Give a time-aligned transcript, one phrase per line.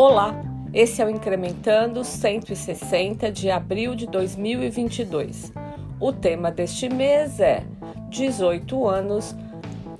[0.00, 0.32] Olá,
[0.72, 5.52] esse é o Incrementando 160 de abril de 2022.
[5.98, 7.64] O tema deste mês é
[8.08, 9.34] 18 anos,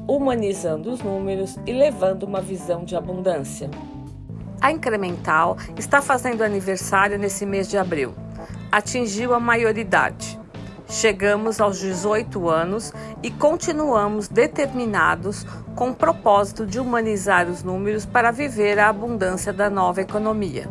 [0.06, 3.68] humanizando os números e levando uma visão de abundância.
[4.60, 8.14] A Incremental está fazendo aniversário nesse mês de abril.
[8.70, 10.37] Atingiu a maioridade.
[10.90, 15.44] Chegamos aos 18 anos e continuamos determinados
[15.76, 20.66] com o propósito de humanizar os números para viver a abundância da nova economia.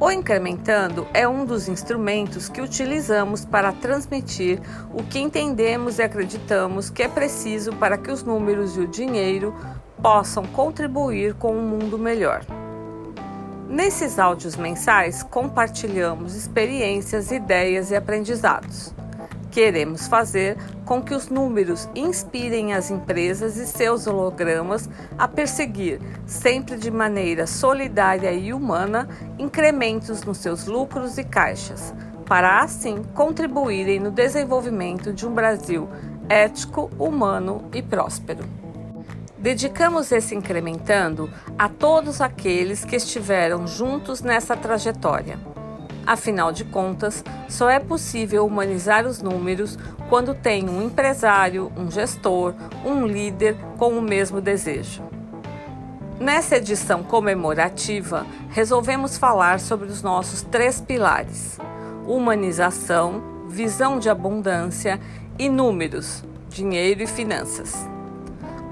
[0.00, 4.60] O Incrementando é um dos instrumentos que utilizamos para transmitir
[4.94, 9.54] o que entendemos e acreditamos que é preciso para que os números e o dinheiro
[10.02, 12.44] possam contribuir com um mundo melhor.
[13.68, 18.94] Nesses áudios mensais, compartilhamos experiências, ideias e aprendizados.
[19.50, 26.76] Queremos fazer com que os números inspirem as empresas e seus hologramas a perseguir, sempre
[26.76, 31.92] de maneira solidária e humana, incrementos nos seus lucros e caixas,
[32.24, 35.88] para assim contribuírem no desenvolvimento de um Brasil
[36.28, 38.65] ético, humano e próspero.
[39.46, 45.38] Dedicamos esse incrementando a todos aqueles que estiveram juntos nessa trajetória.
[46.04, 52.54] Afinal de contas, só é possível humanizar os números quando tem um empresário, um gestor,
[52.84, 55.04] um líder com o mesmo desejo.
[56.18, 61.56] Nessa edição comemorativa, resolvemos falar sobre os nossos três pilares:
[62.04, 64.98] humanização, visão de abundância
[65.38, 67.94] e números, dinheiro e finanças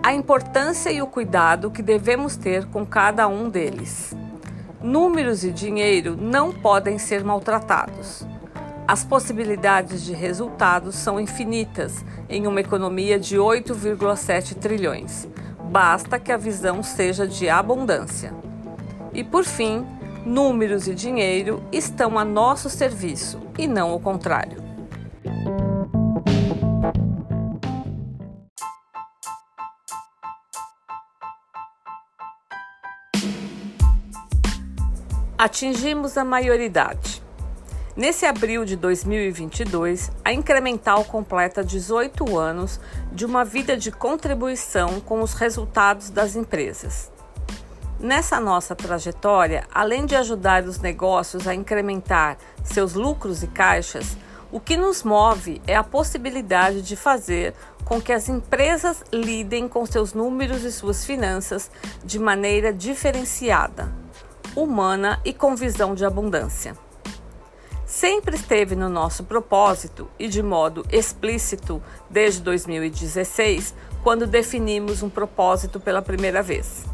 [0.05, 4.15] a importância e o cuidado que devemos ter com cada um deles.
[4.83, 8.23] Números e dinheiro não podem ser maltratados.
[8.87, 15.27] As possibilidades de resultados são infinitas em uma economia de 8,7 trilhões.
[15.71, 18.35] Basta que a visão seja de abundância.
[19.15, 19.87] E por fim,
[20.27, 24.64] números e dinheiro estão a nosso serviço e não o contrário.
[35.45, 37.23] Atingimos a maioridade.
[37.95, 42.81] Nesse abril de 2022, a Incremental completa 18 anos
[43.13, 47.13] de uma vida de contribuição com os resultados das empresas.
[48.01, 54.17] Nessa nossa trajetória, além de ajudar os negócios a incrementar seus lucros e caixas,
[54.51, 57.53] o que nos move é a possibilidade de fazer
[57.85, 61.71] com que as empresas lidem com seus números e suas finanças
[62.03, 64.04] de maneira diferenciada
[64.57, 66.77] humana e com visão de abundância.
[67.87, 75.79] Sempre esteve no nosso propósito e de modo explícito desde 2016, quando definimos um propósito
[75.79, 76.85] pela primeira vez.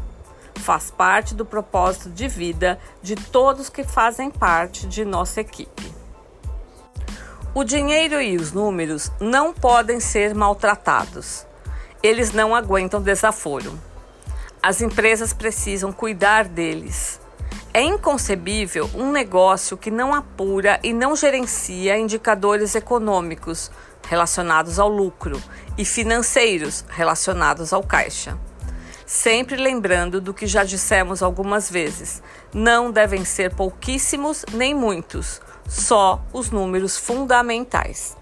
[0.55, 5.91] Faz parte do propósito de vida de todos que fazem parte de nossa equipe.
[7.53, 11.45] O dinheiro e os números não podem ser maltratados.
[12.03, 13.77] Eles não aguentam desaforo.
[14.61, 17.19] As empresas precisam cuidar deles
[17.73, 23.71] é inconcebível um negócio que não apura e não gerencia indicadores econômicos
[24.07, 25.41] relacionados ao lucro
[25.77, 28.37] e financeiros relacionados ao caixa.
[29.05, 32.21] Sempre lembrando do que já dissemos algumas vezes:
[32.53, 38.17] não devem ser pouquíssimos nem muitos, só os números fundamentais.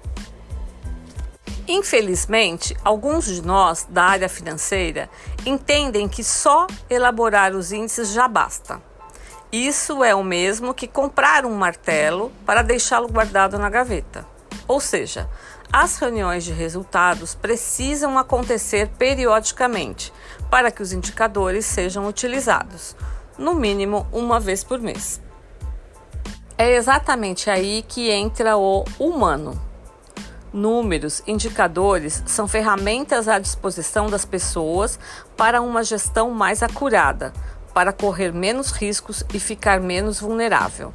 [1.67, 5.07] Infelizmente, alguns de nós da área financeira
[5.45, 8.88] entendem que só elaborar os índices já basta.
[9.51, 14.23] Isso é o mesmo que comprar um martelo para deixá-lo guardado na gaveta.
[14.67, 15.27] Ou seja,
[15.73, 20.13] as reuniões de resultados precisam acontecer periodicamente
[20.51, 22.95] para que os indicadores sejam utilizados,
[23.39, 25.19] no mínimo uma vez por mês.
[26.55, 29.59] É exatamente aí que entra o humano.
[30.53, 34.99] Números, indicadores são ferramentas à disposição das pessoas
[35.37, 37.33] para uma gestão mais acurada,
[37.73, 40.93] para correr menos riscos e ficar menos vulnerável.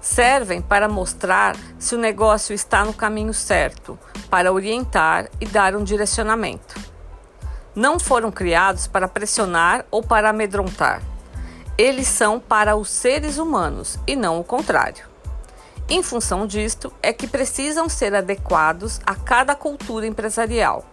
[0.00, 5.84] Servem para mostrar se o negócio está no caminho certo, para orientar e dar um
[5.84, 6.74] direcionamento.
[7.74, 11.00] Não foram criados para pressionar ou para amedrontar.
[11.78, 15.06] Eles são para os seres humanos e não o contrário.
[15.88, 20.84] Em função disto, é que precisam ser adequados a cada cultura empresarial.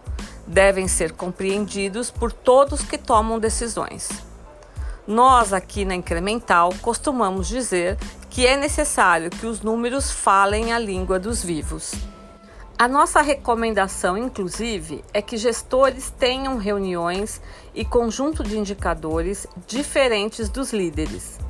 [0.46, 4.29] Devem ser compreendidos por todos que tomam decisões.
[5.10, 7.98] Nós aqui na Incremental costumamos dizer
[8.30, 11.92] que é necessário que os números falem a língua dos vivos.
[12.78, 17.40] A nossa recomendação, inclusive, é que gestores tenham reuniões
[17.74, 21.40] e conjunto de indicadores diferentes dos líderes.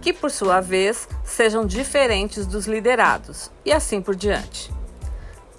[0.00, 4.72] que por sua vez sejam diferentes dos liderados, e assim por diante.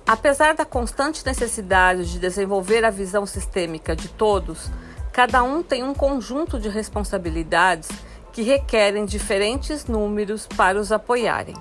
[0.07, 4.71] Apesar da constante necessidade de desenvolver a visão sistêmica de todos,
[5.11, 7.89] cada um tem um conjunto de responsabilidades
[8.31, 11.55] que requerem diferentes números para os apoiarem.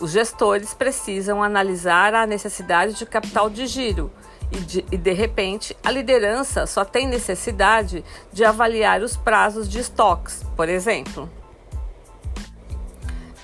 [0.00, 4.10] Os gestores precisam analisar a necessidade de capital de giro
[4.50, 9.78] e de, e de, repente, a liderança só tem necessidade de avaliar os prazos de
[9.78, 11.28] estoques, por exemplo.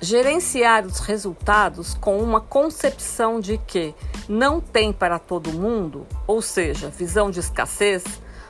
[0.00, 3.94] Gerenciar os resultados com uma concepção de que
[4.28, 8.04] não tem para todo mundo, ou seja, visão de escassez,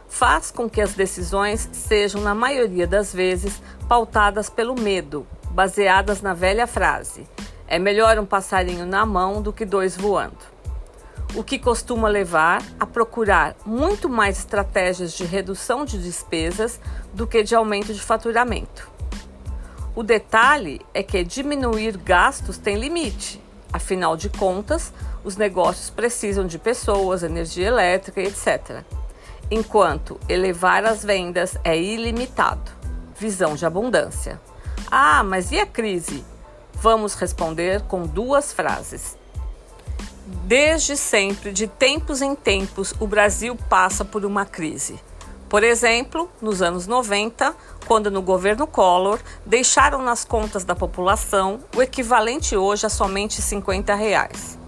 [0.08, 6.34] faz com que as decisões sejam, na maioria das vezes, pautadas pelo medo, baseadas na
[6.34, 7.26] velha frase:
[7.66, 10.56] é melhor um passarinho na mão do que dois voando.
[11.34, 16.80] O que costuma levar a procurar muito mais estratégias de redução de despesas
[17.12, 18.88] do que de aumento de faturamento.
[19.94, 23.42] O detalhe é que diminuir gastos tem limite.
[23.72, 24.92] Afinal de contas,
[25.24, 28.84] os negócios precisam de pessoas, energia elétrica, etc
[29.50, 32.70] enquanto elevar as vendas é ilimitado.
[33.18, 34.40] Visão de abundância.
[34.90, 36.24] Ah, mas e a crise?
[36.74, 39.16] Vamos responder com duas frases.
[40.44, 45.00] Desde sempre, de tempos em tempos, o Brasil passa por uma crise.
[45.48, 47.54] Por exemplo, nos anos 90,
[47.86, 53.94] quando no governo Collor deixaram nas contas da população o equivalente hoje a somente 50
[53.94, 54.58] reais.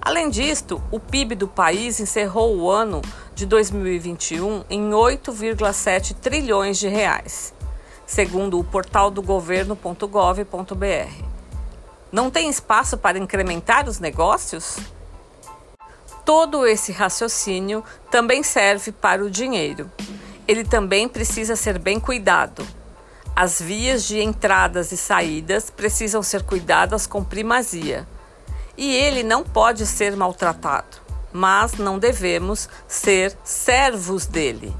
[0.00, 3.00] Além disto, o PIB do país encerrou o ano
[3.34, 7.52] de 2021 em 8,7 trilhões de reais,
[8.06, 11.24] segundo o portal do governo.gov.br.
[12.12, 14.78] Não tem espaço para incrementar os negócios?
[16.24, 19.90] Todo esse raciocínio também serve para o dinheiro.
[20.46, 22.64] Ele também precisa ser bem cuidado.
[23.34, 28.06] As vias de entradas e saídas precisam ser cuidadas com primazia.
[28.76, 31.03] E ele não pode ser maltratado
[31.34, 34.74] mas não devemos ser servos dele.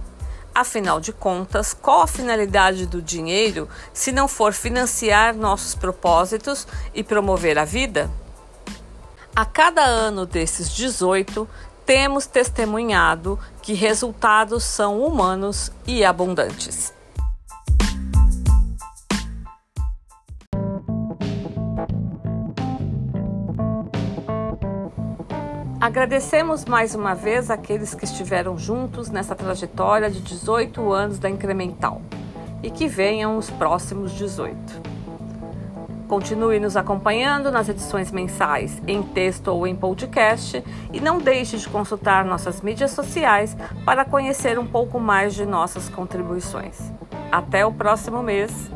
[0.55, 6.65] Afinal de contas, qual a finalidade do dinheiro se não for financiar nossos propósitos
[6.95, 8.09] e promover a vida?
[9.35, 11.49] A cada ano desses 18,
[11.85, 16.95] temos testemunhado que resultados são humanos e abundantes.
[25.84, 32.00] Agradecemos mais uma vez aqueles que estiveram juntos nessa trajetória de 18 anos da Incremental
[32.62, 34.56] e que venham os próximos 18.
[36.08, 41.69] Continue nos acompanhando nas edições mensais em texto ou em podcast e não deixe de
[41.69, 43.54] consultar nossas mídias sociais
[43.84, 46.81] para conhecer um pouco mais de nossas contribuições.
[47.31, 48.70] Até o próximo mês!